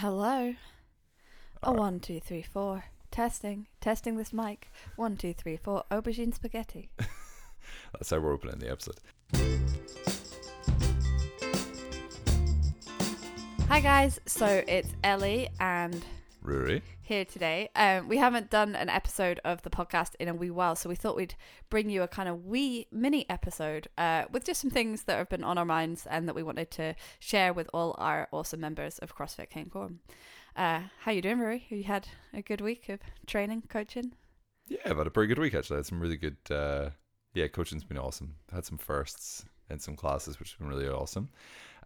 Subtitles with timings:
[0.00, 0.54] Hello.
[1.60, 1.80] A Alright.
[1.80, 2.84] one, two, three, four.
[3.10, 3.66] Testing.
[3.80, 4.70] Testing this mic.
[4.94, 5.82] One, two, three, four.
[5.90, 6.88] Aubergine spaghetti.
[7.92, 9.00] That's how we're opening the episode.
[13.66, 14.20] Hi guys.
[14.24, 16.04] So it's Ellie and
[16.48, 16.82] Rory.
[17.02, 17.68] here today.
[17.76, 20.94] Um, we haven't done an episode of the podcast in a wee while, so we
[20.94, 21.34] thought we'd
[21.70, 25.28] bring you a kind of wee mini episode uh, with just some things that have
[25.28, 28.98] been on our minds and that we wanted to share with all our awesome members
[28.98, 29.70] of CrossFit King.
[30.56, 31.58] Uh, how you doing, Rory?
[31.70, 34.12] Have you had a good week of training, coaching?
[34.66, 35.76] Yeah, I've had a pretty good week actually.
[35.76, 36.36] I had some really good.
[36.50, 36.90] Uh,
[37.34, 38.34] yeah, coaching's been awesome.
[38.50, 41.28] I Had some firsts in some classes, which has been really awesome.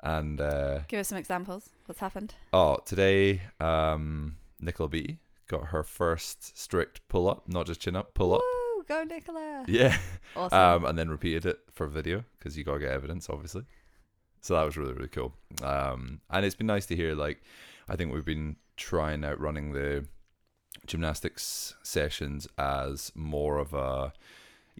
[0.02, 1.69] And uh, Give us some examples.
[1.87, 2.35] What's happened?
[2.52, 8.15] oh, today um, Nicola B got her first strict pull up, not just chin up,
[8.15, 8.41] pull up.
[8.41, 8.85] Woo!
[8.88, 9.65] Go, Nicola!
[9.69, 9.97] Yeah,
[10.35, 10.59] Awesome.
[10.59, 13.65] um, and then repeated it for video because you gotta get evidence, obviously.
[14.41, 15.35] So that was really really cool.
[15.62, 17.15] Um, and it's been nice to hear.
[17.15, 17.43] Like,
[17.88, 20.07] I think we've been trying out running the
[20.87, 24.13] gymnastics sessions as more of a,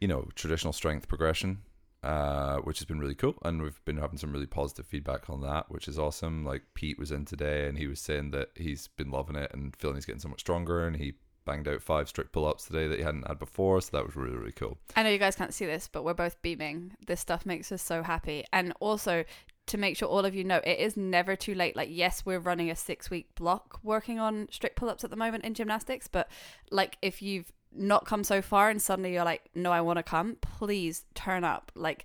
[0.01, 1.59] you know, traditional strength progression.
[2.03, 5.41] Uh, which has been really cool, and we've been having some really positive feedback on
[5.41, 6.45] that, which is awesome.
[6.45, 9.77] Like Pete was in today, and he was saying that he's been loving it and
[9.77, 11.13] feeling he's getting so much stronger, and he
[11.45, 14.37] banged out five strict pull-ups today that he hadn't had before, so that was really
[14.37, 14.79] really cool.
[14.97, 16.97] I know you guys can't see this, but we're both beaming.
[17.07, 18.45] This stuff makes us so happy.
[18.53, 19.25] And also,
[19.67, 21.77] to make sure all of you know, it is never too late.
[21.77, 25.17] Like, yes, we're running a six week block working on strict pull ups at the
[25.17, 26.29] moment in gymnastics, but
[26.73, 30.03] like, if you've not come so far and suddenly you're like, no, I want to
[30.03, 31.73] come, please turn up.
[31.75, 32.05] Like,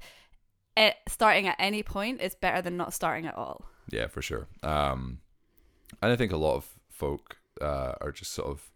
[0.76, 3.66] it, starting at any point is better than not starting at all.
[3.90, 4.48] Yeah, for sure.
[4.64, 5.20] Um,
[6.02, 8.70] and I think a lot of folk uh, are just sort of,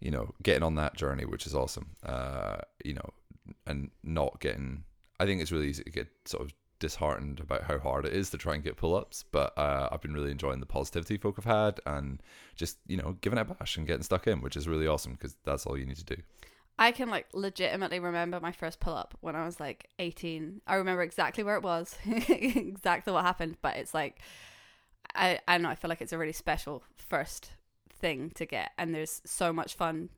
[0.00, 1.96] you know, getting on that journey, which is awesome.
[2.04, 3.10] Uh, you know,
[3.66, 4.84] and not getting.
[5.18, 8.30] I think it's really easy to get sort of disheartened about how hard it is
[8.30, 11.44] to try and get pull-ups, but uh, I've been really enjoying the positivity folk have
[11.44, 12.22] had, and
[12.54, 15.12] just you know giving it a bash and getting stuck in, which is really awesome
[15.12, 16.16] because that's all you need to do.
[16.78, 20.60] I can like legitimately remember my first pull up when I was like 18.
[20.66, 24.20] I remember exactly where it was, exactly what happened, but it's like
[25.14, 27.52] I I don't know, I feel like it's a really special first
[27.98, 30.10] thing to get and there's so much fun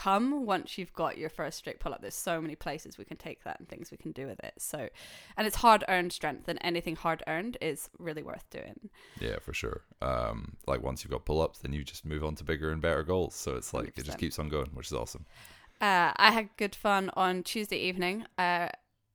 [0.00, 2.00] come once you've got your first strict pull up.
[2.00, 4.54] There's so many places we can take that and things we can do with it.
[4.56, 4.88] So
[5.36, 8.88] and it's hard earned strength and anything hard earned is really worth doing.
[9.20, 9.82] Yeah, for sure.
[10.00, 13.02] Um, like once you've got pull-ups, then you just move on to bigger and better
[13.02, 13.34] goals.
[13.34, 14.04] So it's like it 100%.
[14.04, 15.26] just keeps on going, which is awesome.
[15.82, 18.24] Uh, I had good fun on Tuesday evening.
[18.38, 18.68] Uh,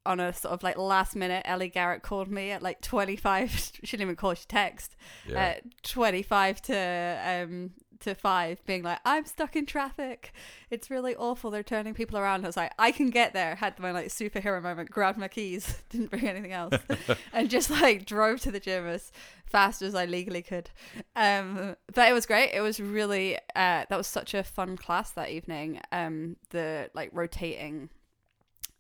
[0.06, 3.52] on a sort of like last minute, Ellie Garrett called me at like 25.
[3.84, 4.96] she didn't even call, she text.
[5.28, 5.56] Yeah.
[5.58, 7.72] Uh, 25 to um
[8.02, 10.34] to 5 being like I'm stuck in traffic.
[10.70, 11.52] It's really awful.
[11.52, 12.44] They're turning people around.
[12.44, 13.56] I was like I can get there.
[13.56, 16.76] Had my like superhero moment, grabbed my keys, didn't bring anything else
[17.34, 19.12] and just like drove to the gym as
[19.46, 20.70] fast as I legally could.
[21.16, 22.52] Um but it was great.
[22.54, 25.82] It was really uh that was such a fun class that evening.
[25.92, 27.90] Um the like rotating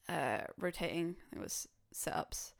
[0.09, 2.54] uh rotating it was sit ups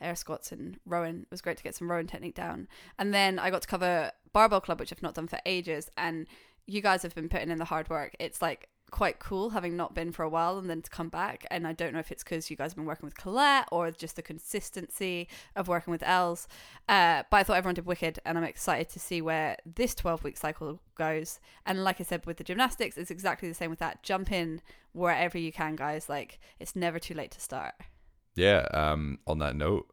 [0.00, 1.20] air squats and rowing.
[1.22, 2.68] It was great to get some rowing technique down.
[2.98, 5.90] And then I got to cover barbell club, which I've not done for ages.
[5.96, 6.26] And
[6.66, 8.14] you guys have been putting in the hard work.
[8.18, 11.46] It's like quite cool having not been for a while and then to come back.
[11.50, 13.90] And I don't know if it's because you guys have been working with Colette or
[13.90, 16.46] just the consistency of working with Els.
[16.88, 20.24] Uh, but I thought everyone did wicked, and I'm excited to see where this 12
[20.24, 21.40] week cycle goes.
[21.64, 24.02] And like I said with the gymnastics, it's exactly the same with that.
[24.02, 24.60] Jump in
[24.92, 26.08] wherever you can, guys.
[26.08, 27.74] Like it's never too late to start.
[28.36, 28.66] Yeah.
[28.72, 29.86] Um, on that note,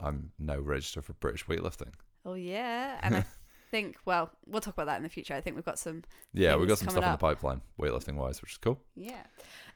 [0.00, 1.92] I'm now registered for British weightlifting.
[2.24, 3.24] Oh yeah, and I
[3.70, 5.34] think well, we'll talk about that in the future.
[5.34, 6.02] I think we've got some
[6.34, 8.80] Yeah, we've got some stuff in the pipeline, weightlifting wise, which is cool.
[8.94, 9.22] yeah.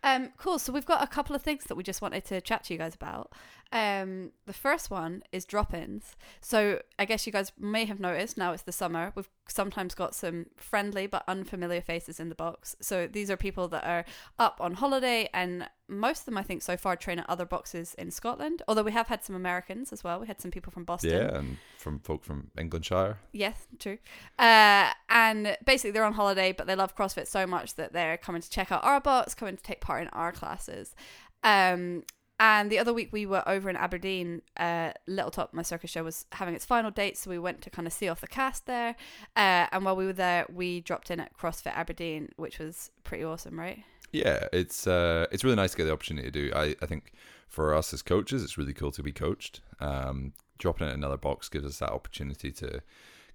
[0.03, 0.59] Um, cool.
[0.59, 2.79] So we've got a couple of things that we just wanted to chat to you
[2.79, 3.33] guys about.
[3.73, 6.17] Um, the first one is drop-ins.
[6.41, 9.13] So I guess you guys may have noticed now it's the summer.
[9.15, 12.75] We've sometimes got some friendly but unfamiliar faces in the box.
[12.81, 14.05] So these are people that are
[14.39, 17.95] up on holiday, and most of them I think so far train at other boxes
[17.95, 18.63] in Scotland.
[18.67, 20.21] Although we have had some Americans as well.
[20.21, 21.11] We had some people from Boston.
[21.11, 23.17] Yeah, and from folk from Englandshire.
[23.33, 23.99] Yes, true.
[24.39, 28.43] Uh, and basically, they're on holiday, but they love CrossFit so much that they're coming
[28.43, 30.95] to check out our box, coming to take part in our classes.
[31.43, 32.05] Um,
[32.39, 34.41] and the other week, we were over in Aberdeen.
[34.57, 37.71] Uh, Little Top, my circus show, was having its final date, so we went to
[37.71, 38.97] kind of see off the cast there.
[39.37, 43.25] Uh, and while we were there, we dropped in at CrossFit Aberdeen, which was pretty
[43.25, 43.85] awesome, right?
[44.13, 46.51] Yeah, it's uh, it's really nice to get the opportunity to do.
[46.55, 47.13] I, I think
[47.47, 49.61] for us as coaches, it's really cool to be coached.
[49.79, 52.81] Um, dropping in another box gives us that opportunity to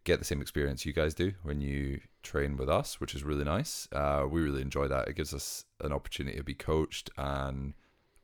[0.06, 3.44] get the same experience you guys do when you train with us, which is really
[3.44, 3.90] nice.
[3.92, 5.08] Uh, we really enjoy that.
[5.10, 7.74] It gives us an opportunity to be coached, and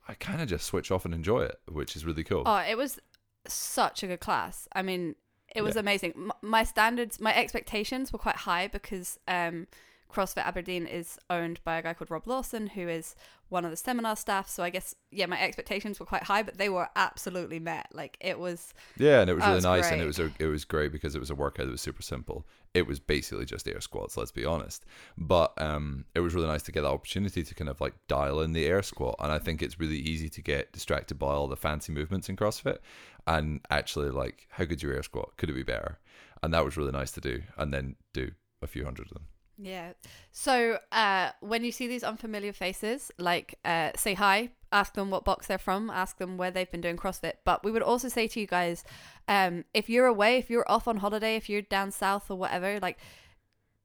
[0.08, 2.44] I kind of just switch off and enjoy it, which is really cool.
[2.46, 2.98] Oh, it was
[3.46, 4.66] such a good class.
[4.72, 5.16] I mean,
[5.54, 5.80] it was Yeah.
[5.80, 6.12] amazing.
[6.16, 9.66] M- my standards, my expectations were quite high because um,
[10.12, 13.14] CrossFit Aberdeen is owned by a guy called Rob Lawson, who is
[13.48, 14.48] one of the seminar staff.
[14.48, 17.88] So I guess yeah, my expectations were quite high, but they were absolutely met.
[17.92, 20.30] Like it was, Yeah, and it was Oh, really it's nice, and it was a,
[20.38, 22.46] it was great because it was a workout that was super simple.
[22.74, 24.84] It was basically just air squats, let's be honest.
[25.18, 28.40] But um, it was really nice to get that opportunity to kind of like dial
[28.40, 31.48] in the air squat, and I think it's really easy to get distracted by all
[31.48, 32.78] the fancy movements in CrossFit,
[33.26, 35.36] and actually like how good's your air squat?
[35.36, 35.98] Could it be better?
[36.42, 38.32] And that was really nice to do, and then do
[38.62, 39.26] a few hundred of them.
[39.62, 39.92] Yeah.
[40.32, 45.24] So uh, when you see these unfamiliar faces, like uh, say hi, ask them what
[45.24, 47.34] box they're from, ask them where they've been doing CrossFit.
[47.44, 48.82] But we would also say to you guys,
[49.28, 52.80] um, if you're away, if you're off on holiday, if you're down south or whatever,
[52.80, 52.98] like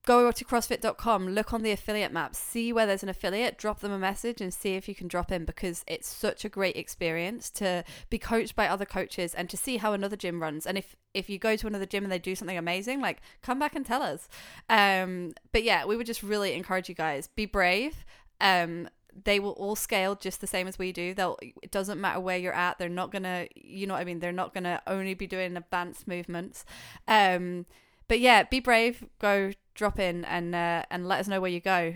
[0.07, 3.91] go to crossfit.com look on the affiliate map see where there's an affiliate drop them
[3.91, 7.49] a message and see if you can drop in because it's such a great experience
[7.49, 10.65] to be coached by other coaches and to see how another gym runs.
[10.65, 13.59] And if if you go to another gym and they do something amazing like come
[13.59, 14.29] back and tell us.
[14.69, 18.05] Um but yeah we would just really encourage you guys be brave.
[18.39, 18.87] Um
[19.25, 21.13] they will all scale just the same as we do.
[21.13, 24.19] They'll it doesn't matter where you're at they're not gonna you know what i mean?
[24.19, 26.63] They're not gonna only be doing advanced movements.
[27.09, 27.65] Um
[28.07, 29.03] but yeah, be brave.
[29.19, 31.93] Go drop in and uh, and let us know where you go,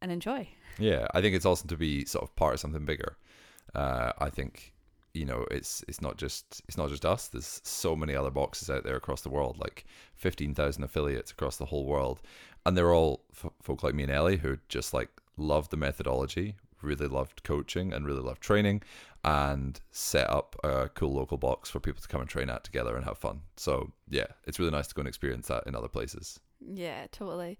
[0.00, 0.48] and enjoy.
[0.78, 3.16] Yeah, I think it's awesome to be sort of part of something bigger.
[3.74, 4.72] Uh, I think
[5.12, 7.28] you know it's it's not just it's not just us.
[7.28, 11.56] There's so many other boxes out there across the world, like fifteen thousand affiliates across
[11.56, 12.22] the whole world,
[12.64, 16.54] and they're all f- folk like me and Ellie who just like love the methodology,
[16.80, 18.82] really loved coaching, and really loved training,
[19.24, 22.96] and set up a cool local box for people to come and train at together
[22.96, 23.40] and have fun.
[23.56, 26.40] So yeah, it's really nice to go and experience that in other places.
[26.66, 27.58] Yeah, totally.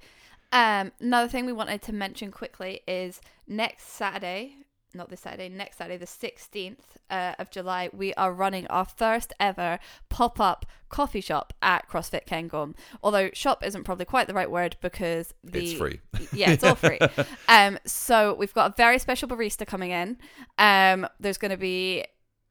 [0.53, 4.57] Um, another thing we wanted to mention quickly is next Saturday,
[4.95, 6.77] not this Saturday, next Saturday, the 16th
[7.11, 12.27] uh, of July, we are running our first ever pop up coffee shop at CrossFit
[12.27, 12.75] Cairngorm.
[13.03, 16.01] Although shop isn't probably quite the right word because the it's free.
[16.33, 17.01] yeah, it's all free.
[17.49, 20.19] um, so we've got a very special barista coming in.
[20.59, 22.05] Um, there's going to be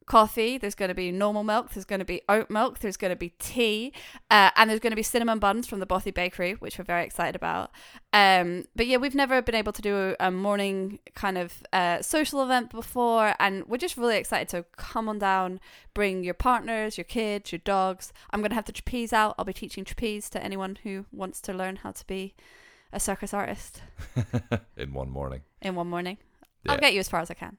[0.06, 0.58] coffee.
[0.58, 1.70] There's going to be normal milk.
[1.70, 2.78] There's going to be oat milk.
[2.80, 3.92] There's going to be tea,
[4.30, 7.04] uh, and there's going to be cinnamon buns from the Bothy Bakery, which we're very
[7.04, 7.70] excited about.
[8.12, 12.42] Um, but yeah, we've never been able to do a morning kind of uh, social
[12.42, 15.60] event before, and we're just really excited to come on down.
[15.94, 18.12] Bring your partners, your kids, your dogs.
[18.30, 19.34] I'm going to have the trapeze out.
[19.38, 22.34] I'll be teaching trapeze to anyone who wants to learn how to be
[22.92, 23.82] a circus artist
[24.76, 25.42] in one morning.
[25.60, 26.18] in one morning.
[26.68, 27.56] I'll get you as far as I can.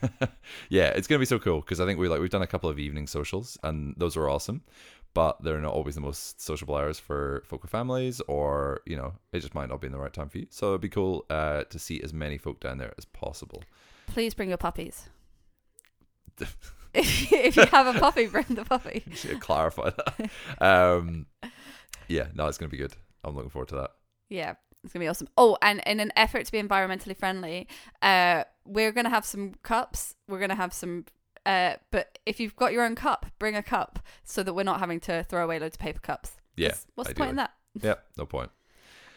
[0.68, 2.70] yeah, it's gonna be so cool because I think we like we've done a couple
[2.70, 4.62] of evening socials and those were awesome,
[5.14, 9.14] but they're not always the most sociable hours for folk with families, or you know,
[9.32, 10.46] it just might not be in the right time for you.
[10.50, 13.62] So it'd be cool uh, to see as many folk down there as possible.
[14.06, 15.08] Please bring your puppies.
[16.94, 19.02] if, if you have a puppy, bring the puppy.
[19.14, 20.30] Should clarify that.
[20.64, 21.26] Um,
[22.06, 22.94] yeah, no, it's gonna be good.
[23.24, 23.90] I'm looking forward to that.
[24.28, 25.28] Yeah, it's gonna be awesome.
[25.36, 27.66] Oh, and in an effort to be environmentally friendly,
[28.02, 30.14] uh, we're gonna have some cups.
[30.28, 31.06] We're gonna have some.
[31.44, 34.80] Uh, but if you've got your own cup, bring a cup so that we're not
[34.80, 36.32] having to throw away loads of paper cups.
[36.56, 36.74] Yeah.
[36.94, 37.52] What's the point in that?
[37.80, 38.50] Yeah, no point.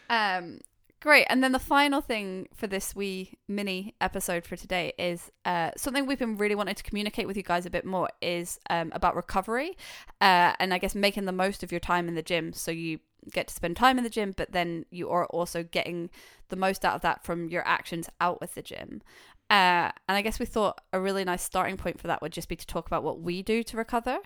[0.08, 0.60] Um,
[1.00, 1.26] great.
[1.28, 6.06] And then the final thing for this wee mini episode for today is uh, something
[6.06, 9.16] we've been really wanting to communicate with you guys a bit more is um, about
[9.16, 9.76] recovery
[10.20, 12.52] uh, and I guess making the most of your time in the gym.
[12.52, 13.00] So you
[13.30, 16.10] get to spend time in the gym, but then you are also getting
[16.48, 19.02] the most out of that from your actions out with the gym.
[19.50, 22.48] Uh, and I guess we thought a really nice starting point for that would just
[22.48, 24.18] be to talk about what we do to recover.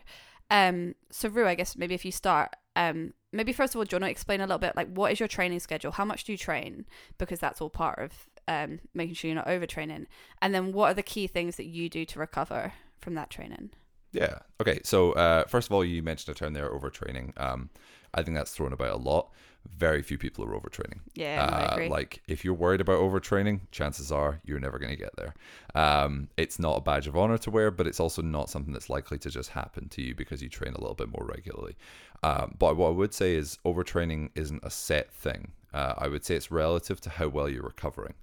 [0.50, 3.96] Um, so Rue, I guess maybe if you start, um, maybe first of all, do
[3.96, 5.92] you want to explain a little bit like what is your training schedule?
[5.92, 6.86] How much do you train?
[7.18, 8.12] Because that's all part of
[8.48, 10.06] um, making sure you're not overtraining.
[10.40, 13.70] And then what are the key things that you do to recover from that training?
[14.12, 14.38] Yeah.
[14.60, 14.80] Okay.
[14.84, 17.38] So uh, first of all, you mentioned a term there, overtraining.
[17.40, 17.70] Um,
[18.14, 19.30] I think that's thrown about a lot.
[19.76, 21.00] Very few people are overtraining.
[21.14, 21.88] Yeah, no, I Uh, agree.
[21.88, 25.34] like if you're worried about overtraining, chances are you're never going to get there.
[25.74, 28.88] Um, it's not a badge of honor to wear, but it's also not something that's
[28.88, 31.74] likely to just happen to you because you train a little bit more regularly.
[32.22, 35.50] Um, but what I would say is overtraining isn't a set thing.
[35.74, 38.14] Uh, I would say it's relative to how well you're recovering.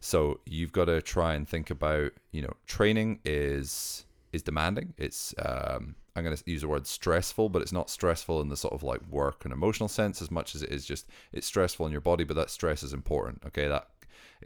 [0.00, 4.05] So you've got to try and think about, you know, training is
[4.36, 4.94] is demanding.
[4.96, 8.56] It's um, I'm going to use the word stressful, but it's not stressful in the
[8.56, 11.84] sort of like work and emotional sense as much as it is just it's stressful
[11.86, 12.24] in your body.
[12.24, 13.42] But that stress is important.
[13.46, 13.88] Okay, that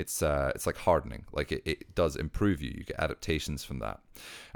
[0.01, 1.25] it's uh, it's like hardening.
[1.33, 2.73] Like it, it does improve you.
[2.75, 4.01] You get adaptations from that,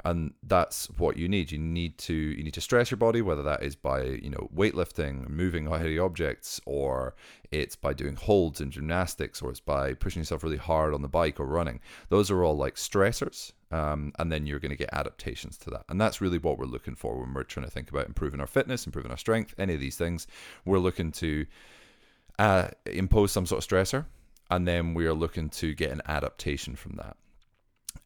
[0.03, 1.51] and that's what you need.
[1.51, 4.49] You need to you need to stress your body, whether that is by you know
[4.53, 7.15] weightlifting, moving heavy objects, or
[7.51, 11.07] it's by doing holds in gymnastics, or it's by pushing yourself really hard on the
[11.07, 11.79] bike or running.
[12.09, 13.53] Those are all like stressors.
[13.71, 15.83] Um, and then you're going to get adaptations to that.
[15.89, 18.47] And that's really what we're looking for when we're trying to think about improving our
[18.47, 20.27] fitness, improving our strength, any of these things.
[20.65, 21.45] We're looking to
[22.39, 24.05] uh, impose some sort of stressor,
[24.49, 27.17] and then we are looking to get an adaptation from that.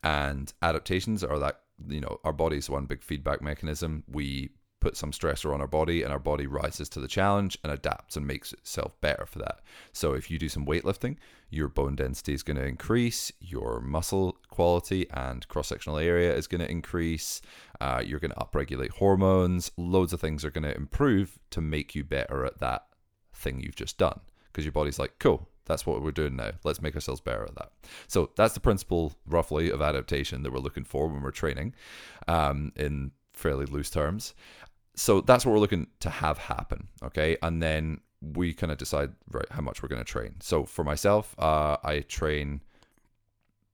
[0.03, 4.03] And adaptations are that, you know, our body is one big feedback mechanism.
[4.08, 7.74] We put some stressor on our body and our body rises to the challenge and
[7.74, 9.60] adapts and makes itself better for that.
[9.91, 11.17] So if you do some weightlifting,
[11.50, 16.48] your bone density is going to increase, your muscle quality and cross sectional area is
[16.48, 17.41] going to increase,
[17.81, 21.93] uh, you're going to upregulate hormones, loads of things are going to improve to make
[21.93, 22.86] you better at that
[23.34, 26.51] thing you've just done because your body's like, cool, that's what we're doing now.
[26.65, 27.71] Let's make ourselves better at that.
[28.07, 31.73] So that's the principle, roughly, of adaptation that we're looking for when we're training,
[32.27, 34.33] um, in fairly loose terms
[34.99, 39.11] so that's what we're looking to have happen okay and then we kind of decide
[39.31, 42.61] right how much we're going to train so for myself uh, i train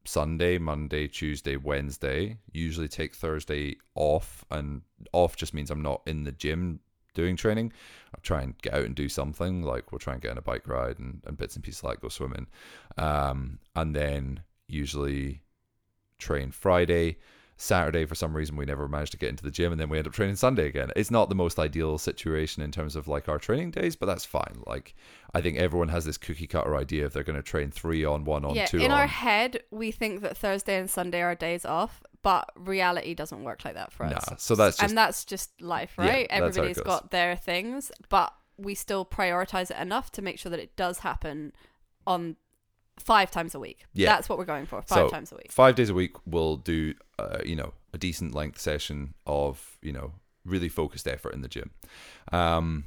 [0.05, 4.81] sunday monday tuesday wednesday usually take thursday off and
[5.13, 6.79] off just means i'm not in the gym
[7.15, 7.74] doing training
[8.13, 10.41] i try and get out and do something like we'll try and get on a
[10.41, 12.48] bike ride and, and bits and pieces like go swimming.
[12.98, 15.41] Um, and then usually
[16.17, 17.17] train friday
[17.57, 19.97] Saturday, for some reason, we never managed to get into the gym, and then we
[19.97, 20.91] end up training Sunday again.
[20.95, 24.25] It's not the most ideal situation in terms of like our training days, but that's
[24.25, 24.62] fine.
[24.67, 24.93] Like,
[25.33, 28.25] I think everyone has this cookie cutter idea if they're going to train three on,
[28.25, 29.00] one on, yeah, two in on.
[29.00, 33.63] our head, we think that Thursday and Sunday are days off, but reality doesn't work
[33.63, 34.29] like that for us.
[34.29, 36.25] Nah, so that's just and that's just life, right?
[36.25, 40.59] it Everybody's got their things, but we still prioritize it enough to make sure that
[40.59, 41.53] it does happen
[42.07, 42.35] on
[42.99, 43.85] five times a week.
[43.93, 44.09] Yeah.
[44.15, 45.51] That's what we're going for, five So, times a week.
[45.51, 46.15] five days a week.
[46.25, 50.13] We'll do, uh, you know, a decent length session of, you know,
[50.45, 51.71] really focused effort in the gym,
[52.31, 52.85] um,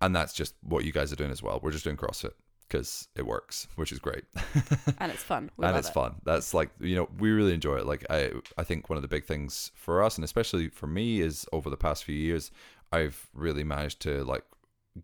[0.00, 1.60] and that's just what you guys are doing as well.
[1.62, 2.32] We're just doing CrossFit
[2.68, 4.24] because it works, which is great.
[4.98, 5.50] And it's fun.
[5.56, 5.92] We and it's it.
[5.94, 6.14] fun.
[6.24, 7.86] That's like you know we really enjoy it.
[7.86, 11.20] Like I I think one of the big things for us and especially for me
[11.20, 12.50] is over the past few years
[12.92, 14.44] I've really managed to like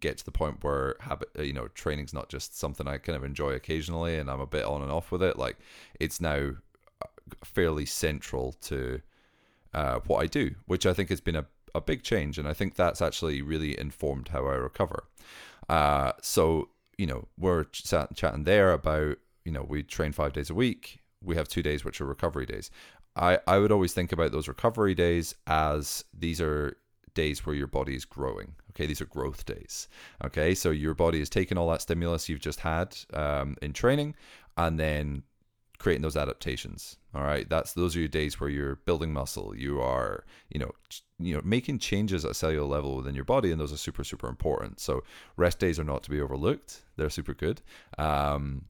[0.00, 3.16] get to the point where habit uh, you know training's not just something I kind
[3.16, 5.38] of enjoy occasionally and I'm a bit on and off with it.
[5.38, 5.56] Like
[5.98, 6.50] it's now
[7.02, 7.06] uh,
[7.44, 9.00] fairly central to
[9.74, 12.54] uh, what I do, which I think has been a a big change, and I
[12.54, 15.04] think that's actually really informed how I recover.
[15.68, 20.50] Uh, so you know we're chat- chatting there about you know we train five days
[20.50, 21.00] a week.
[21.22, 22.70] We have two days which are recovery days.
[23.16, 26.76] I I would always think about those recovery days as these are
[27.18, 28.54] days where your body is growing.
[28.70, 29.88] Okay, these are growth days.
[30.24, 34.14] Okay, so your body is taking all that stimulus you've just had um, in training,
[34.56, 35.24] and then
[35.78, 36.96] creating those adaptations.
[37.14, 39.56] All right, that's those are your days where you're building muscle.
[39.56, 43.50] You are, you know, ch- you know, making changes at cellular level within your body,
[43.50, 44.78] and those are super, super important.
[44.78, 45.02] So
[45.36, 46.82] rest days are not to be overlooked.
[46.96, 47.62] They're super good.
[47.98, 48.66] Um,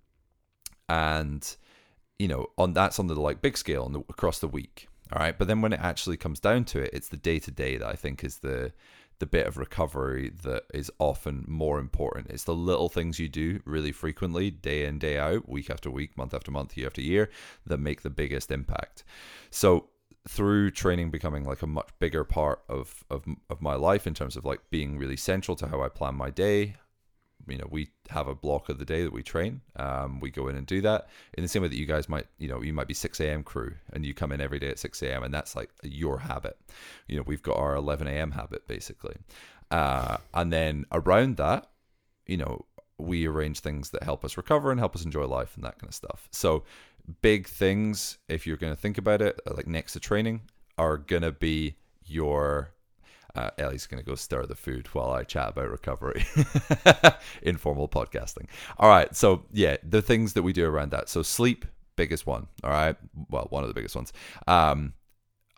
[0.88, 1.56] and
[2.18, 4.88] you know, on that's on the like big scale the, across the week.
[5.12, 7.50] All right, but then when it actually comes down to it, it's the day to
[7.50, 8.72] day that I think is the
[9.18, 12.28] the bit of recovery that is often more important.
[12.30, 16.16] It's the little things you do really frequently, day in, day out, week after week,
[16.16, 17.28] month after month, year after year,
[17.66, 19.02] that make the biggest impact.
[19.50, 19.88] So
[20.28, 24.36] through training becoming like a much bigger part of, of of my life in terms
[24.36, 26.76] of like being really central to how I plan my day.
[27.50, 29.60] You know, we have a block of the day that we train.
[29.76, 32.26] Um, we go in and do that in the same way that you guys might,
[32.38, 33.42] you know, you might be 6 a.m.
[33.42, 35.22] crew and you come in every day at 6 a.m.
[35.22, 36.58] and that's like your habit.
[37.06, 38.32] You know, we've got our 11 a.m.
[38.32, 39.16] habit basically.
[39.70, 41.70] Uh, and then around that,
[42.26, 42.64] you know,
[42.98, 45.88] we arrange things that help us recover and help us enjoy life and that kind
[45.88, 46.28] of stuff.
[46.32, 46.64] So,
[47.22, 50.42] big things, if you're going to think about it, like next to training,
[50.76, 52.72] are going to be your.
[53.38, 56.26] Uh, Ellie's going to go stir the food while I chat about recovery.
[57.42, 58.46] Informal podcasting.
[58.78, 59.14] All right.
[59.14, 61.08] So, yeah, the things that we do around that.
[61.08, 61.64] So, sleep,
[61.94, 62.48] biggest one.
[62.64, 62.96] All right.
[63.30, 64.12] Well, one of the biggest ones.
[64.48, 64.94] Um,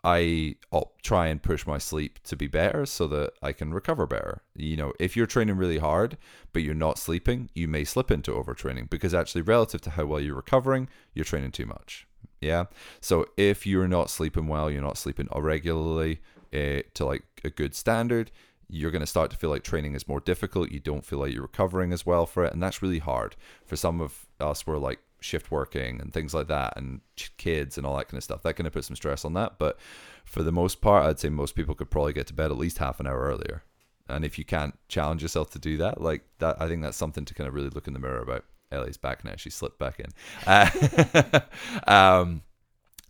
[0.03, 0.57] I
[1.01, 4.43] try and push my sleep to be better so that I can recover better.
[4.55, 6.17] You know, if you're training really hard
[6.53, 10.19] but you're not sleeping, you may slip into overtraining because actually relative to how well
[10.19, 12.07] you're recovering, you're training too much.
[12.41, 12.65] Yeah.
[12.99, 16.19] So if you're not sleeping well, you're not sleeping regularly
[16.53, 18.31] uh, to like a good standard,
[18.67, 20.71] you're going to start to feel like training is more difficult.
[20.71, 23.75] You don't feel like you're recovering as well for it, and that's really hard for
[23.75, 24.65] some of us.
[24.65, 27.01] We're like shift working and things like that, and
[27.37, 28.43] kids and all that kind of stuff.
[28.43, 29.57] That kind of put some stress on that.
[29.59, 29.77] But
[30.23, 32.77] for the most part, I'd say most people could probably get to bed at least
[32.77, 33.63] half an hour earlier.
[34.07, 37.25] And if you can't challenge yourself to do that, like that, I think that's something
[37.25, 38.45] to kind of really look in the mirror about.
[38.71, 40.11] Ellie's back now; she slipped back in.
[40.47, 41.39] Uh,
[41.87, 42.41] um,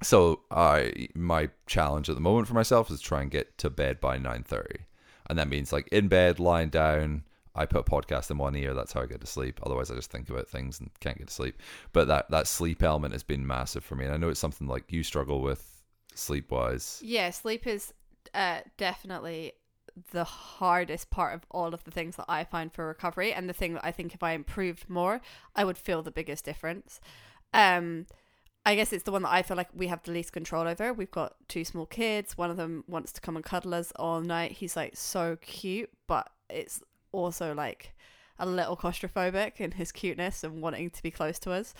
[0.02, 4.00] so I my challenge at the moment for myself is try and get to bed
[4.00, 4.86] by nine thirty,
[5.30, 7.24] and that means like in bed, lying down.
[7.54, 8.74] I put a podcast in one ear.
[8.74, 9.60] That's how I get to sleep.
[9.64, 11.62] Otherwise, I just think about things and can't get to sleep.
[11.92, 14.68] But that that sleep element has been massive for me, and I know it's something
[14.68, 15.84] like you struggle with
[16.16, 17.02] sleep wise.
[17.04, 17.94] Yeah, sleep is
[18.34, 19.54] uh, definitely
[20.12, 23.54] the hardest part of all of the things that I find for recovery, and the
[23.54, 25.22] thing that I think if I improved more,
[25.56, 27.02] I would feel the biggest difference.
[27.54, 28.06] Um,
[28.66, 30.94] I guess it's the one that I feel like we have the least control over.
[30.94, 32.38] We've got two small kids.
[32.38, 34.52] One of them wants to come and cuddle us all night.
[34.52, 37.96] He's like so cute, but it's also like
[38.38, 41.74] a little claustrophobic in his cuteness and wanting to be close to us.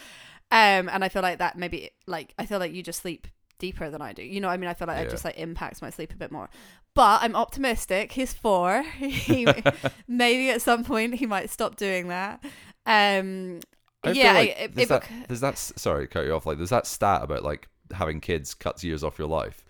[0.52, 3.28] Um, and I feel like that maybe like I feel like you just sleep
[3.60, 4.24] deeper than I do.
[4.24, 5.04] You know, what I mean, I feel like Yeah.
[5.04, 6.50] it just like impacts my sleep a bit more.
[6.96, 8.12] But I'm optimistic.
[8.12, 8.82] He's four.
[8.98, 9.48] he,
[10.08, 12.44] maybe at some point he might stop doing that.
[12.88, 13.60] Um,
[14.04, 15.58] I yeah, like I- it- there's it that, bec- there's that.
[15.58, 16.46] Sorry, cut you off.
[16.46, 19.64] Like, there's that stat about like having kids cuts years off your life.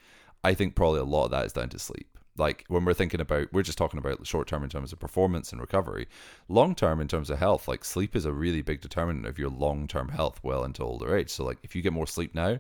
[0.44, 2.08] I think probably a lot of that is down to sleep.
[2.38, 5.52] Like when we're thinking about, we're just talking about short term in terms of performance
[5.52, 6.08] and recovery.
[6.48, 9.50] Long term in terms of health, like sleep is a really big determinant of your
[9.50, 11.30] long term health well into older age.
[11.30, 12.58] So like if you get more sleep now,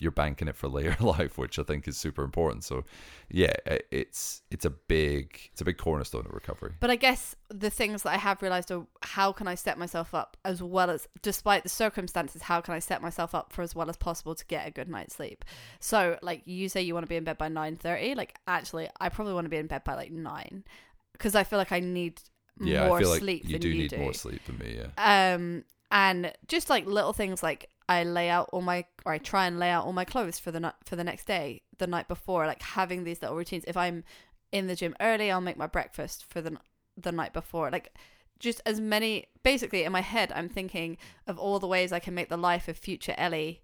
[0.00, 2.64] you're banking it for later life, which I think is super important.
[2.64, 2.84] So
[3.30, 3.52] yeah,
[3.90, 6.72] it's it's a big it's a big cornerstone of recovery.
[6.80, 10.14] But I guess the things that I have realized are how can I set myself
[10.14, 13.74] up as well as, despite the circumstances, how can I set myself up for as
[13.74, 15.44] well as possible to get a good night's sleep?
[15.80, 18.14] So, like you say, you want to be in bed by nine thirty.
[18.14, 20.64] Like, actually, I probably want to be in bed by like nine
[21.12, 22.20] because I feel like I need
[22.60, 23.98] Yeah, more I feel like sleep you than do you need do.
[23.98, 24.78] more sleep than me.
[24.80, 25.34] Yeah.
[25.34, 29.46] Um, and just like little things like I lay out all my or I try
[29.46, 32.08] and lay out all my clothes for the night for the next day, the night
[32.08, 33.64] before, like having these little routines.
[33.66, 34.04] If I'm
[34.52, 36.58] in the gym early, I'll make my breakfast for the
[36.96, 37.70] the night before.
[37.70, 37.92] Like
[38.38, 42.14] just as many basically in my head I'm thinking of all the ways I can
[42.14, 43.62] make the life of future Ellie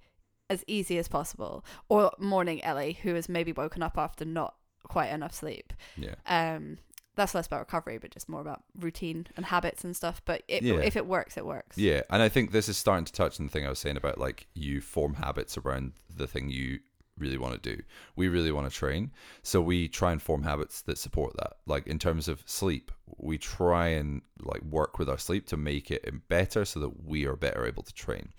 [0.48, 5.10] as easy as possible or morning Ellie who has maybe woken up after not quite
[5.10, 5.72] enough sleep.
[5.96, 6.14] Yeah.
[6.26, 6.78] Um
[7.20, 10.62] that's less about recovery but just more about routine and habits and stuff but it,
[10.62, 10.76] Yeah.
[10.76, 11.76] if it works it works.
[11.78, 13.96] Yeah, and I think this is starting to touch on the thing I was saying
[13.96, 16.80] about like you form habits around the thing you
[17.18, 17.82] really want to do.
[18.16, 19.10] We really want to train,
[19.42, 21.58] so we try and form habits that support that.
[21.66, 25.90] Like in terms of sleep, we try and like work with our sleep to make
[25.90, 28.30] it better so that we are better able to train.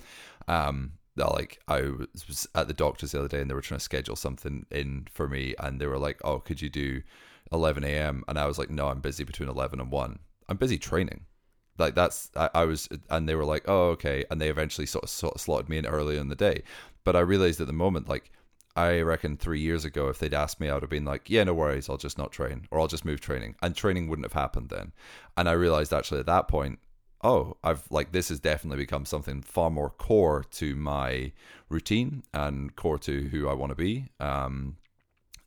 [0.48, 1.82] Um like I
[2.28, 5.06] was at the doctor's the other day and they were trying to schedule something in
[5.12, 7.04] for me and they were like, "Oh, could you do
[7.52, 10.20] 11 a.m.?" and I was like, "No, I'm busy between 11 and 1.
[10.50, 11.26] I'm busy training."
[11.78, 15.04] like that's I, I was and they were like oh okay and they eventually sort
[15.04, 16.64] of, sort of slotted me in early in the day
[17.04, 18.32] but i realized at the moment like
[18.76, 21.44] i reckon three years ago if they'd asked me i would have been like yeah
[21.44, 24.40] no worries i'll just not train or i'll just move training and training wouldn't have
[24.40, 24.92] happened then
[25.36, 26.80] and i realized actually at that point
[27.24, 31.32] oh i've like this has definitely become something far more core to my
[31.70, 34.78] routine and core to who i want to be um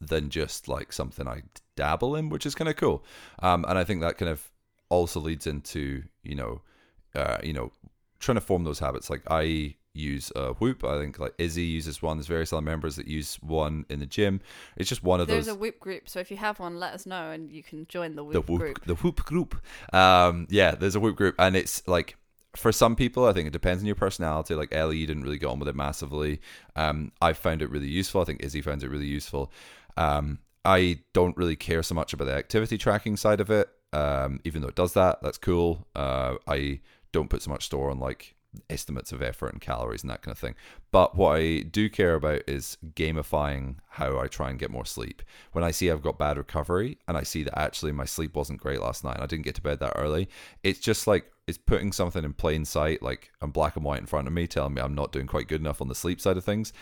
[0.01, 1.43] than just like something i
[1.77, 3.05] dabble in which is kind of cool.
[3.41, 4.51] Um and i think that kind of
[4.91, 6.61] also leads into you know
[7.15, 7.73] uh you know
[8.21, 9.11] trying to form those habits.
[9.11, 10.85] Like i use a whoop.
[10.85, 12.17] I think like izzy uses one.
[12.17, 14.41] There's various other members that use one in the gym.
[14.77, 16.81] It's just one of There's those There's a Whoop group, so if you have one,
[16.81, 18.85] let us know and you can join the Whoop, the whoop group.
[18.87, 19.63] the whoop group.
[19.95, 22.17] Um yeah there's a whoop group and it's like
[22.57, 24.55] for some people i think it depends on your personality.
[24.55, 26.41] Like ellie you didn't really get on with it massively.
[26.75, 28.21] Um i found it really useful.
[28.21, 29.53] I think izzy found it really useful.
[29.97, 34.41] Um i don't really care so much about the activity tracking side of it um
[34.45, 36.81] even though it does that that's cool uh i
[37.13, 38.35] don't put so much store on like
[38.71, 40.55] estimates of effort and calories and that kind of thing.
[40.91, 45.23] But what I do care about is gamifying how I try and get more sleep.
[45.53, 48.61] When I see I've got bad recovery and I see that actually my sleep wasn't
[48.61, 50.29] great last night and I didn't get to bed that early,
[50.63, 54.07] it's just like it's putting something in plain sight, like on black and white in
[54.07, 56.39] front of me, telling me I'm not doing quite good enough on the sleep side
[56.39, 56.73] of things.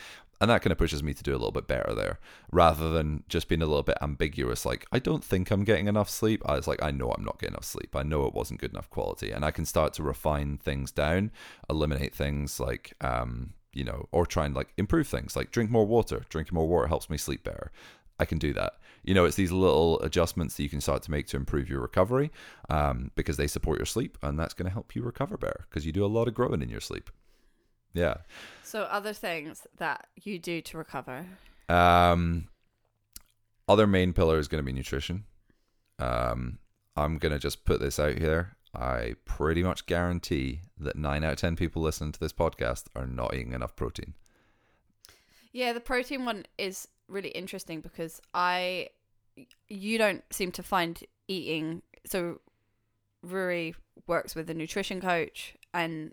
[0.42, 2.18] And that kind of pushes me to do a little bit better there
[2.50, 4.66] rather than just being a little bit ambiguous.
[4.66, 6.42] Like, I don't think I'm getting enough sleep.
[6.44, 7.94] I was like, I know I'm not getting enough sleep.
[7.94, 9.30] I know it wasn't good enough quality.
[9.30, 11.30] And I can start to refine things down,
[11.70, 15.86] eliminate things like, um, you know, or try and like improve things like drink more
[15.86, 16.24] water.
[16.28, 17.70] Drinking more water helps me sleep better.
[18.18, 18.72] I can do that.
[19.04, 21.80] You know, it's these little adjustments that you can start to make to improve your
[21.80, 22.32] recovery
[22.68, 25.86] um, because they support your sleep and that's going to help you recover better because
[25.86, 27.10] you do a lot of growing in your sleep.
[27.94, 28.14] Yeah.
[28.62, 31.26] So other things that you do to recover.
[31.68, 32.48] Um,
[33.68, 35.24] other main pillar is going to be nutrition.
[35.98, 36.58] Um,
[36.96, 38.56] I'm going to just put this out here.
[38.74, 43.06] I pretty much guarantee that nine out of 10 people listening to this podcast are
[43.06, 44.14] not eating enough protein.
[45.52, 48.88] Yeah, the protein one is really interesting because I
[49.68, 52.40] you don't seem to find eating so
[53.26, 53.74] Ruri
[54.06, 56.12] works with a nutrition coach and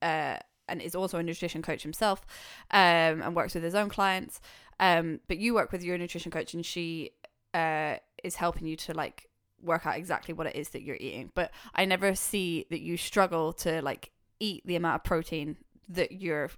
[0.00, 2.26] uh and is also a nutrition coach himself
[2.70, 4.40] um and works with his own clients
[4.80, 7.10] um but you work with your nutrition coach and she
[7.54, 9.28] uh is helping you to like
[9.62, 11.30] work out exactly what it is that you're eating.
[11.34, 15.56] But I never see that you struggle to like eat the amount of protein
[15.88, 16.50] that you're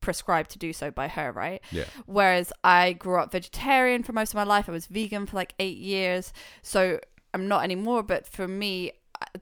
[0.00, 1.62] prescribed to do so by her, right?
[1.70, 1.84] Yeah.
[2.06, 4.68] Whereas I grew up vegetarian for most of my life.
[4.68, 6.32] I was vegan for like eight years.
[6.62, 7.00] So
[7.32, 8.02] I'm not anymore.
[8.02, 8.92] But for me,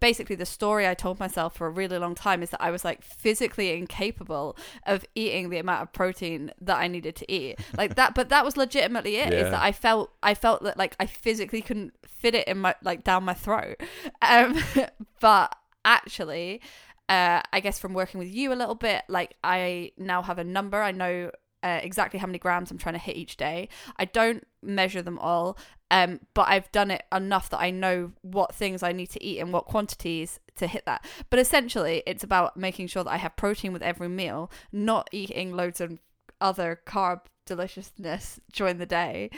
[0.00, 2.84] basically the story I told myself for a really long time is that I was
[2.84, 7.58] like physically incapable of eating the amount of protein that I needed to eat.
[7.76, 9.32] Like that but that was legitimately it.
[9.32, 9.50] Is Yeah.
[9.50, 13.04] that I felt I felt that like I physically couldn't fit it in my like
[13.04, 13.76] down my throat.
[14.22, 14.58] Um
[15.20, 16.60] but actually
[17.08, 20.44] uh I guess from working with you a little bit like I now have a
[20.44, 20.80] number.
[20.80, 21.30] I know
[21.64, 23.68] uh, exactly how many grams I'm trying to hit each day.
[23.96, 25.56] I don't measure them all,
[25.92, 29.38] um, but I've done it enough that I know what things I need to eat
[29.40, 31.04] and what quantities to hit that.
[31.28, 35.52] But essentially, it's about making sure that I have protein with every meal, not eating
[35.52, 35.98] loads of
[36.40, 39.28] other carb deliciousness during the day,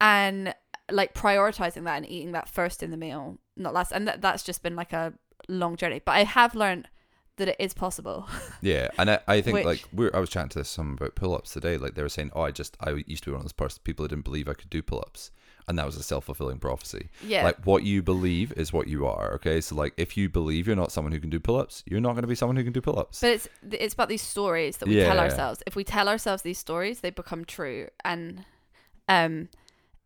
[0.00, 0.54] and
[0.88, 3.90] like prioritizing that and eating that first in the meal, not last.
[3.90, 5.14] And that that's just been like a
[5.48, 6.00] long journey.
[6.04, 6.88] But I have learned
[7.36, 8.28] that it is possible.
[8.62, 11.34] Yeah, and I, I think Which- like we're I was chatting to someone about pull
[11.34, 11.76] ups today.
[11.76, 13.80] Like they were saying, oh, I just I used to be one of those person
[13.84, 15.30] people that didn't believe I could do pull ups,
[15.68, 17.10] and that was a self fulfilling prophecy.
[17.26, 17.44] yeah.
[17.44, 19.34] Like what you believe is what you are.
[19.34, 22.00] Okay, so like if you believe you're not someone who can do pull ups, you're
[22.00, 23.20] not going to be someone who can do pull ups.
[23.20, 25.62] But it's it's about these stories that we tell ourselves.
[25.66, 27.88] If we tell ourselves these stories, they become true.
[28.02, 28.46] And
[29.08, 29.48] um,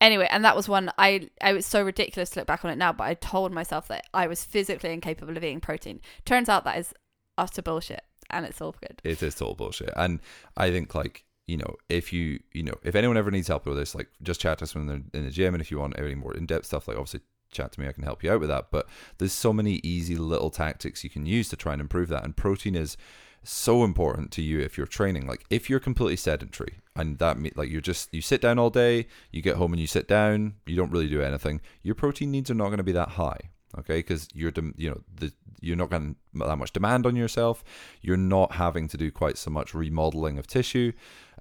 [0.00, 2.76] anyway, and that was one I I was so ridiculous to look back on it
[2.76, 6.00] now, but I told myself that I was physically incapable of eating protein.
[6.24, 6.92] Turns out that is
[7.38, 9.00] utter bullshit, and it's all good.
[9.04, 9.90] it is total bullshit.
[9.96, 10.20] And
[10.56, 13.78] I think like you know if you you know if anyone ever needs help with
[13.78, 15.98] this, like just chat to us when they're in the gym, and if you want
[15.98, 17.20] any more in depth stuff, like obviously
[17.50, 18.66] chat to me, I can help you out with that.
[18.70, 22.24] But there's so many easy little tactics you can use to try and improve that.
[22.24, 22.96] And protein is
[23.42, 25.26] so important to you if you're training.
[25.26, 28.70] Like if you're completely sedentary and that me- like you're just you sit down all
[28.70, 31.60] day, you get home and you sit down, you don't really do anything.
[31.82, 33.50] Your protein needs are not going to be that high.
[33.76, 37.62] Okay, because you're you know the you're not getting that much demand on yourself.
[38.00, 40.92] You're not having to do quite so much remodeling of tissue.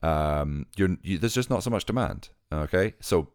[0.04, 2.30] Um, you're you, there's just not so much demand.
[2.52, 3.30] Okay, so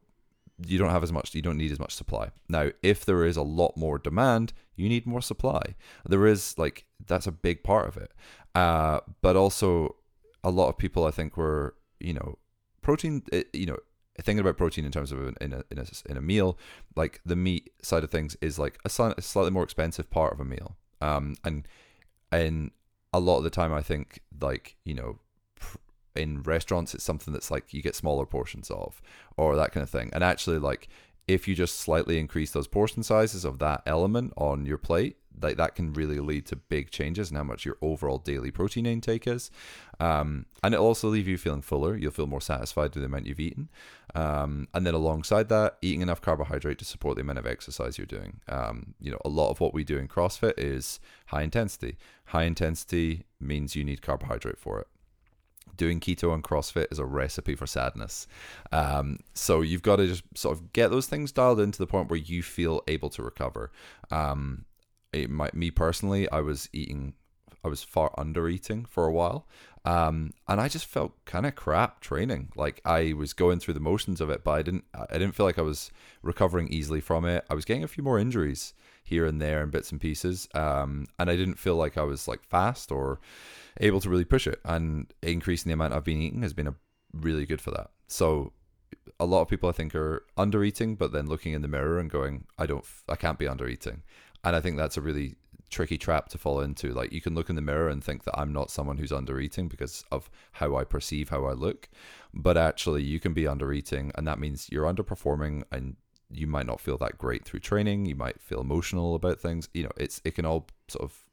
[0.67, 1.35] you don't have as much.
[1.35, 2.31] You don't need as much supply.
[2.49, 5.75] Now, if there is a lot more demand, you need more supply.
[6.07, 8.13] There is like that's a big part of it.
[8.55, 9.97] Uh, but also
[10.45, 12.39] a lot of people, I think, were you know
[12.83, 13.23] protein.
[13.33, 13.79] uh, You know,
[14.21, 16.59] thinking about protein in terms of an- in a in a in a meal,
[16.97, 20.33] like the meat side of things is like a, sli- a slightly more expensive part
[20.33, 20.77] of a meal.
[21.01, 21.67] Um, and
[22.31, 22.71] and
[23.13, 25.19] a lot of the time, I think like you know.
[26.15, 29.01] In restaurants, it's something that's like you get smaller portions of,
[29.39, 30.11] or that kind of thing.
[30.13, 30.89] And actually, like
[31.27, 35.57] if you just slightly increase those portion sizes of that element on your plate, like
[35.57, 39.27] that can really lead to big changes in how much your overall daily protein intake
[39.27, 39.51] is.
[40.01, 41.97] Um, and it'll also leave you feeling fuller.
[41.97, 43.71] You'll feel more satisfied with the amount you've eaten.
[44.15, 48.07] Um, and then alongside that, eating enough carbohydrate to support the amount of exercise you're
[48.07, 48.41] doing.
[48.49, 51.97] Um, you know, a lot of what we do in CrossFit is high intensity.
[52.27, 54.89] High intensity means you need carbohydrate for it
[55.77, 58.27] doing keto and CrossFit is a recipe for sadness.
[58.73, 61.87] Um, so you've got to just sort of get those things dialed in to the
[61.87, 63.71] point where you feel able to recover.
[64.11, 64.65] Um,
[65.13, 67.15] it might, me personally, I was eating,
[67.65, 69.47] I was far under eating for a while.
[69.85, 72.53] Um, and I just felt kind of crap training.
[72.55, 75.47] Like I was going through the motions of it, but I didn't, I didn't feel
[75.47, 75.91] like I was
[76.23, 77.45] recovering easily from it.
[77.51, 80.49] I was getting a few more injuries here and there and bits and pieces.
[80.55, 83.21] Um, and I didn't feel like I was like fast or
[83.81, 84.61] able to really push it.
[84.65, 86.77] And increasing the amount I've been eating has been a
[87.13, 87.91] really good for that.
[88.07, 88.53] So
[89.19, 91.99] a lot of people I think are under eating, but then looking in the mirror
[91.99, 94.03] and going, I don't, I can't be under eating.
[94.45, 95.37] And I think that's a really
[95.71, 96.93] tricky trap to fall into.
[96.93, 99.41] Like you can look in the mirror and think that I'm not someone who's under
[99.41, 101.89] eating because of how I perceive how I look,
[102.35, 105.97] but actually you can be under eating, and that means you're underperforming and
[106.31, 108.07] you might not feel that great through training.
[108.07, 109.69] You might feel emotional about things.
[109.75, 111.25] You know, it's it can all sort of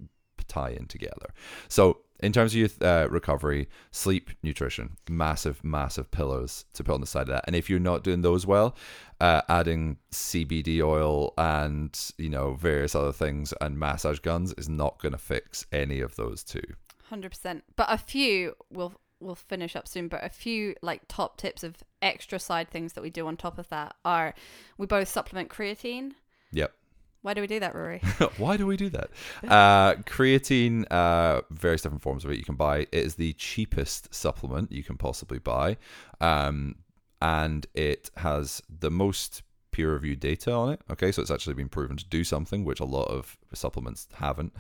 [0.48, 1.34] tie in together.
[1.68, 7.02] So in terms of your uh, recovery, sleep, nutrition, massive, massive pillows to put on
[7.02, 7.46] the side of that.
[7.48, 8.76] And if you're not doing those well,
[9.22, 15.02] uh, adding CBD oil and you know various other things and massage guns is not
[15.02, 16.64] going to fix any of those two.
[17.06, 17.64] Hundred percent.
[17.76, 20.08] But a few will we'll finish up soon.
[20.08, 23.58] But a few like top tips of extra side things that we do on top
[23.58, 24.34] of that are
[24.78, 26.12] we both supplement creatine.
[26.52, 26.74] Yep.
[27.22, 28.00] Why do we do that, Rory?
[28.38, 29.10] Why do we do that?
[29.46, 32.80] Uh, creatine, uh, various different forms of it you can buy.
[32.80, 35.78] It is the cheapest supplement you can possibly buy,
[36.22, 36.76] um,
[37.22, 40.82] and it has the most peer reviewed data on it.
[40.90, 44.54] Okay, so it's actually been proven to do something, which a lot of supplements haven't.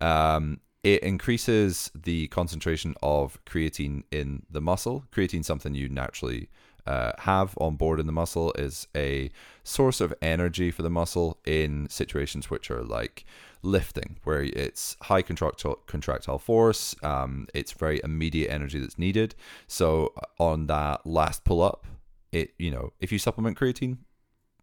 [0.00, 5.04] Um, it increases the concentration of creatine in the muscle.
[5.12, 6.48] Creatine something you naturally
[6.86, 9.30] uh, have on board in the muscle is a
[9.64, 13.24] source of energy for the muscle in situations which are like
[13.62, 16.94] lifting, where it's high contractile, contractile force.
[17.02, 19.34] Um, it's very immediate energy that's needed.
[19.66, 21.86] So uh, on that last pull up,
[22.32, 23.98] it you know if you supplement creatine,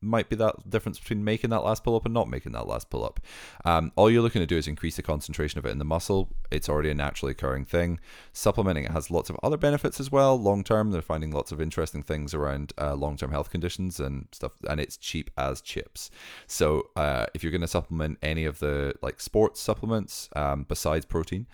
[0.02, 2.90] might be that difference between making that last pull up and not making that last
[2.90, 3.20] pull up.
[3.66, 6.30] Um, all you're looking to do is increase the concentration of it in the muscle.
[6.52, 8.00] It's already a naturally occurring thing.
[8.34, 10.40] Supplementing it has lots of other benefits as well.
[10.40, 14.28] Long term, they're finding lots of interesting things around uh, long term health conditions and
[14.32, 16.10] stuff, and it's cheap as chips.
[16.48, 21.06] So uh, if you're going to supplement any of the like sports supplements um, besides
[21.06, 21.48] protein,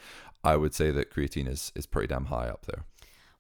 [0.44, 2.86] I would say that creatine is is pretty damn high up there.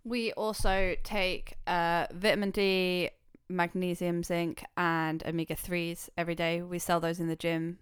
[0.03, 3.09] We also take uh, vitamin D,
[3.49, 6.61] magnesium, zinc, and omega 3s every day.
[6.61, 7.79] We sell those in the gym.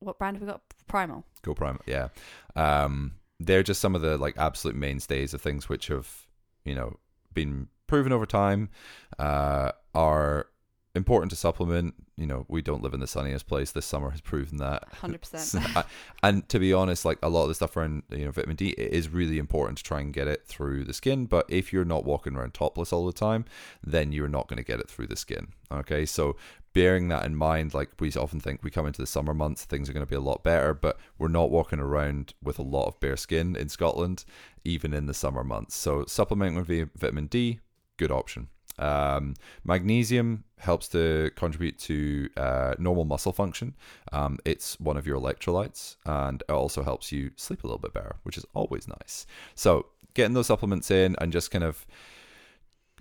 [0.00, 0.62] What brand have we got?
[0.88, 1.24] Primal.
[1.42, 2.08] Go Primal, yeah.
[2.56, 6.26] Um, they're just some of the like absolute mainstays of things which have
[6.64, 6.98] you know
[7.34, 8.70] been proven over time,
[9.18, 10.46] uh, are
[10.94, 11.94] important to supplement.
[12.16, 13.72] You know, we don't live in the sunniest place.
[13.72, 14.90] This summer has proven that.
[14.92, 15.84] 100%.
[16.22, 18.70] and to be honest, like a lot of the stuff around you know vitamin D,
[18.70, 21.26] it is really important to try and get it through the skin.
[21.26, 23.44] But if you're not walking around topless all the time,
[23.82, 25.48] then you're not going to get it through the skin.
[25.70, 26.36] Okay, so
[26.74, 29.88] bearing that in mind, like we often think we come into the summer months, things
[29.88, 32.86] are going to be a lot better, but we're not walking around with a lot
[32.86, 34.24] of bare skin in Scotland,
[34.64, 35.74] even in the summer months.
[35.74, 37.60] So supplementing with vitamin D,
[37.96, 38.48] good option.
[38.82, 43.74] Um, magnesium helps to contribute to uh, normal muscle function.
[44.12, 47.94] Um, it's one of your electrolytes, and it also helps you sleep a little bit
[47.94, 49.26] better, which is always nice.
[49.54, 51.86] So getting those supplements in and just kind of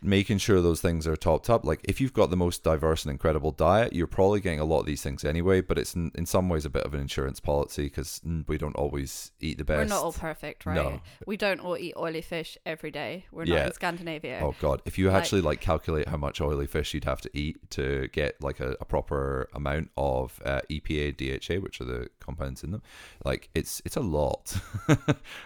[0.03, 1.63] making sure those things are topped up.
[1.63, 4.79] Like if you've got the most diverse and incredible diet, you're probably getting a lot
[4.79, 5.61] of these things anyway.
[5.61, 8.75] But it's in, in some ways a bit of an insurance policy because we don't
[8.75, 9.77] always eat the best.
[9.77, 10.75] We're not all perfect, right?
[10.75, 11.01] No.
[11.27, 13.25] We don't all eat oily fish every day.
[13.31, 13.67] We're not Yeah.
[13.67, 14.39] in Scandinavia.
[14.41, 14.81] Oh god!
[14.85, 18.07] If you Like- actually like calculate how much oily fish you'd have to eat to
[18.11, 22.71] get like a, a proper amount of uh, EPA, DHA, which are the compounds in
[22.71, 22.81] them,
[23.23, 24.55] like it's it's a lot.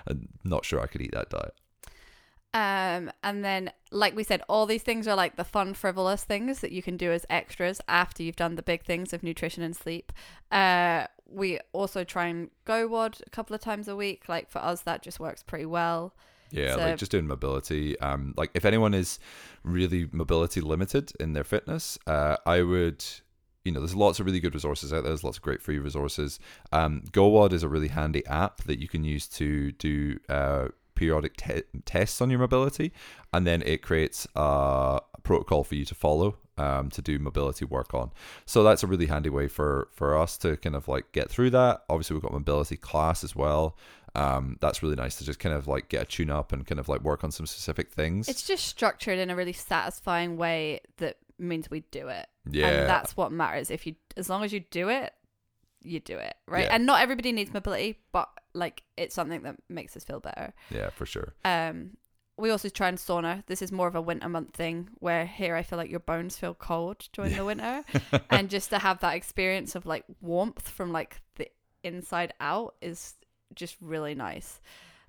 [0.08, 1.54] I'm not sure I could eat that diet.
[2.56, 6.62] Um, and then, like we said, all these things are like the fun, frivolous things
[6.62, 9.76] that you can do as extras after you've done the big things of nutrition and
[9.76, 10.14] sleep.
[10.54, 14.30] Uh, we also try and GoWOD a couple of times a week.
[14.30, 16.14] Like for us, that just works pretty well.
[16.50, 18.00] Yeah, So- like just doing mobility.
[18.00, 19.20] Um, like if anyone is
[19.64, 23.04] really mobility limited in their fitness, uh, I would.
[23.66, 25.10] You know, there's lots of really good resources out there.
[25.10, 26.40] There's lots of great free resources.
[26.72, 31.38] Um, GoWOD is a really handy app that you can use to do uh, periodic
[31.38, 32.92] te- tests on your mobility,
[33.34, 37.94] and then it creates a protocol for you to follow um, to do mobility work
[37.94, 38.12] on.
[38.46, 41.50] So that's a really handy way for for us to kind of like get through
[41.52, 41.84] that.
[41.90, 43.78] Obviously, we've got mobility class as well.
[44.16, 46.80] Um, that's really nice to just kind of like get a tune up and kind
[46.80, 48.30] of like work on some specific things.
[48.30, 52.28] It's just structured in a really satisfying way that means we do it.
[52.50, 53.70] yeah, And that's what matters.
[53.70, 55.14] If you, as long as you do it,
[55.86, 56.66] you do it, right?
[56.66, 56.76] Yeah.
[56.76, 60.54] And not everybody needs mobility, but like it's something that makes us feel better.
[60.70, 61.34] yeah, for sure.
[61.44, 61.98] Um,
[62.38, 63.46] we also try and sauna.
[63.46, 66.38] This is more of a winter month thing where here I feel like your bones
[66.38, 67.84] feel cold during the winter.
[68.30, 71.50] and just to have that experience of like warmth from like the
[71.84, 73.16] inside out is
[73.54, 74.60] just really nice.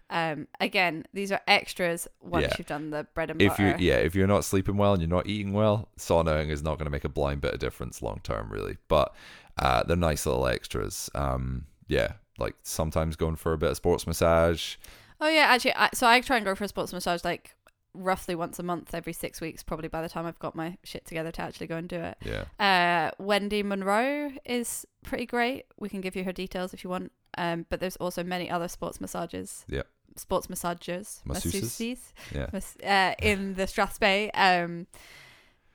[0.09, 2.55] Um, again, these are extras once Yeah.
[2.59, 3.83] you've done the bread and If you butter.
[3.83, 6.85] yeah, if you're not sleeping well and you're not eating well, saunaing is not going
[6.87, 8.77] to make a blind bit of difference long term, really.
[8.89, 9.13] But
[9.59, 11.11] uh, they're nice little extras.
[11.15, 14.77] Um, yeah, like sometimes going for a bit of sports massage.
[15.21, 17.55] Oh yeah, actually, I, so I try and go for a sports massage like
[17.95, 19.63] roughly once a month, every six weeks.
[19.63, 22.17] Probably by the time I've got my shit together to actually go and do it.
[22.23, 25.65] Yeah, Uh, Wendy Monroe is pretty great.
[25.79, 27.11] We can give you her details if you want.
[27.39, 29.65] Um, but there's also many other sports massages.
[29.69, 29.83] Yeah.
[30.17, 32.13] Sports massagers, Masseuses.
[32.33, 34.31] masseuses, yeah, uh, in the Strathspey.
[34.35, 34.87] Um,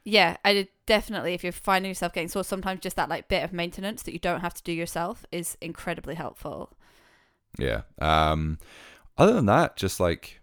[0.03, 1.33] yeah, I did definitely.
[1.33, 4.19] If you're finding yourself getting sore, sometimes just that like bit of maintenance that you
[4.19, 6.73] don't have to do yourself is incredibly helpful.
[7.57, 7.81] yeah.
[7.99, 8.57] Um,
[9.17, 10.41] other than that, just like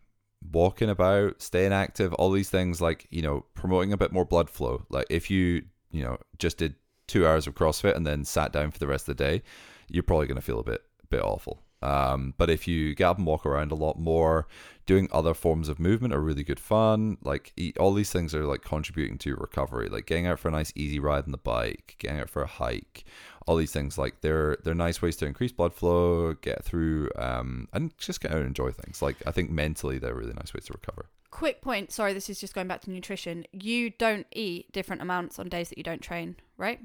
[0.53, 4.49] walking about, staying active, all these things, like you know, promoting a bit more blood
[4.49, 4.87] flow.
[4.91, 6.77] Like if you you know just did
[7.09, 9.43] two hours of CrossFit and then sat down for the rest of the day,
[9.89, 11.63] you're probably going to feel a bit bit awful.
[11.83, 14.47] Um, but if you get up and walk around a lot more,
[14.87, 17.19] doing other forms of movement are really good fun.
[17.23, 19.89] Like e- all these things are like contributing to recovery.
[19.89, 22.47] Like getting out for a nice easy ride on the bike, getting out for a
[22.47, 23.05] hike,
[23.47, 27.69] all these things like they're they're nice ways to increase blood flow, get through, um,
[27.73, 29.01] and just get out and enjoy things.
[29.03, 31.07] Like I think mentally they're really nice ways to recover.
[31.31, 31.93] Quick point.
[31.93, 33.45] Sorry, this is just going back to nutrition.
[33.53, 36.81] You don't eat different amounts on days that you don't train, right?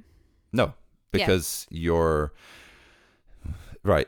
[0.51, 0.65] No,
[1.13, 1.25] Yeah.
[1.25, 2.33] because you're
[3.83, 4.07] right.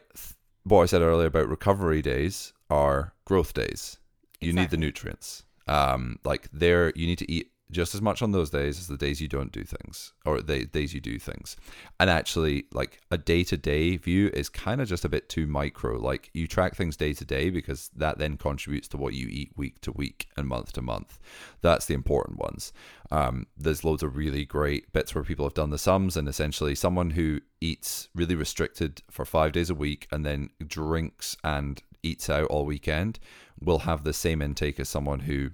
[0.66, 3.98] What I said earlier about recovery days are growth days.
[4.42, 5.44] You need the nutrients.
[5.68, 8.98] Um, like there, you need to eat just as much on those days as the
[8.98, 11.58] days you don't do things or the days you do things.
[12.00, 15.48] And actually, like a day to day view is kind of just a bit too
[15.48, 15.98] micro.
[15.98, 19.52] Like you track things day to day because that then contributes to what you eat
[19.56, 21.20] week to week and month to month.
[21.62, 22.72] That's the important ones.
[23.12, 26.76] Um, there's loads of really great bits where people have done the sums, and essentially,
[26.76, 32.30] someone who eats really restricted for five days a week and then drinks and eats
[32.30, 33.20] out all weekend
[33.60, 35.52] will have the same intake as someone who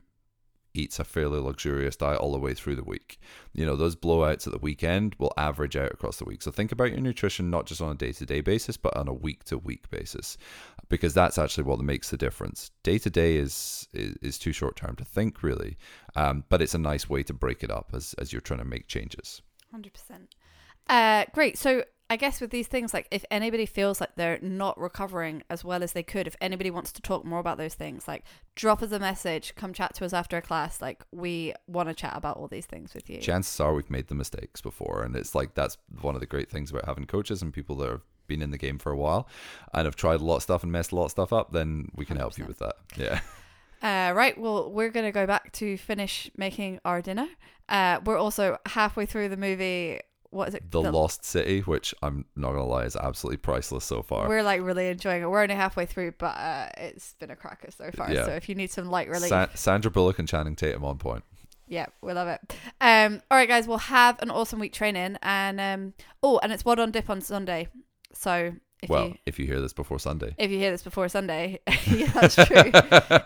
[0.73, 3.19] eats a fairly luxurious diet all the way through the week.
[3.53, 6.41] You know, those blowouts at the weekend will average out across the week.
[6.41, 9.07] So think about your nutrition not just on a day to day basis, but on
[9.07, 10.37] a week to week basis,
[10.89, 12.71] because that's actually what makes the difference.
[12.83, 15.77] Day to day is is too short term to think really,
[16.15, 18.65] um, but it's a nice way to break it up as as you're trying to
[18.65, 19.41] make changes.
[19.71, 20.35] Hundred percent.
[20.87, 21.57] Uh, great.
[21.57, 25.63] So I guess with these things, like if anybody feels like they're not recovering as
[25.63, 28.83] well as they could, if anybody wants to talk more about those things, like drop
[28.83, 30.81] us a message, come chat to us after a class.
[30.81, 33.19] Like we want to chat about all these things with you.
[33.19, 36.49] Chances are we've made the mistakes before, and it's like that's one of the great
[36.49, 39.29] things about having coaches and people that have been in the game for a while
[39.73, 41.53] and have tried a lot of stuff and messed a lot of stuff up.
[41.53, 42.19] Then we can 100%.
[42.19, 42.75] help you with that.
[42.97, 43.21] Yeah.
[43.81, 44.37] Uh, right.
[44.37, 47.27] Well, we're going to go back to finish making our dinner.
[47.67, 50.71] Uh, we're also halfway through the movie what is it?
[50.71, 54.27] The, the, Lost City, which I'm not gonna lie is absolutely priceless so far.
[54.27, 55.29] We're like really enjoying it.
[55.29, 58.11] We're only halfway through, but uh, it's been a cracker so far.
[58.11, 58.25] Yeah.
[58.25, 61.23] So if you need some light relief, Sa- Sandra Bullock and Channing Tatum on point.
[61.67, 62.39] Yeah, we love it.
[62.81, 66.65] Um, all right, guys, we'll have an awesome week training, and um, oh, and it's
[66.65, 67.67] What on Dip on Sunday.
[68.13, 71.09] So if well, you, if you hear this before Sunday, if you hear this before
[71.09, 72.71] Sunday, yeah, that's true.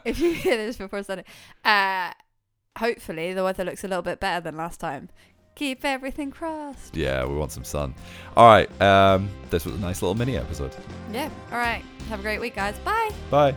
[0.05, 1.25] if you hear this before Sunday,
[1.63, 2.11] uh,
[2.77, 5.09] hopefully the weather looks a little bit better than last time
[5.55, 6.95] Keep everything crossed.
[6.95, 7.95] Yeah, we want some sun.
[8.35, 8.69] All right.
[8.81, 10.75] Um, this was a nice little mini episode.
[11.11, 11.29] Yeah.
[11.51, 11.83] All right.
[12.09, 12.77] Have a great week, guys.
[12.79, 13.11] Bye.
[13.31, 13.55] Bye.